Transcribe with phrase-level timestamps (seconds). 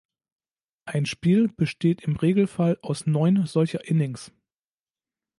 [0.85, 4.31] Ein Spiel besteht im Regelfall aus neun solcher Innings.